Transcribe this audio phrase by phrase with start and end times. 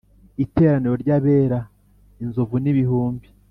[0.43, 1.59] Iteraniro ry’ abera,
[2.23, 3.27] Inzovu n’ ibihumbi,